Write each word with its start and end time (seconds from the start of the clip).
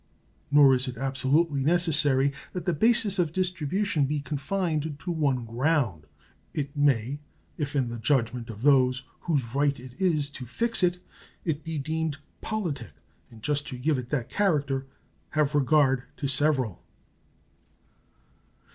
Nor 0.49 0.73
is 0.73 0.87
it 0.87 0.97
absolutely 0.97 1.61
necessary 1.63 2.33
that 2.53 2.65
the 2.65 2.73
basis 2.73 3.19
of 3.19 3.31
distribution 3.31 4.05
be 4.05 4.19
confined 4.19 4.95
to 4.97 5.11
one 5.11 5.45
ground. 5.45 6.07
It 6.55 6.75
may, 6.75 7.19
if 7.59 7.75
in 7.75 7.89
the 7.89 7.99
judgment 7.99 8.49
of 8.49 8.63
those 8.63 9.03
whose 9.19 9.53
right 9.53 9.79
it 9.79 9.93
is 10.01 10.31
to 10.31 10.47
fix 10.47 10.81
it 10.81 10.97
it 11.45 11.63
be 11.63 11.77
deemed 11.77 12.17
politic 12.41 12.93
and 13.29 13.43
just 13.43 13.67
to 13.67 13.77
give 13.77 13.99
it 13.99 14.09
that 14.09 14.27
character, 14.27 14.87
have 15.33 15.53
regard 15.53 16.01
to 16.17 16.27
several. 16.27 16.81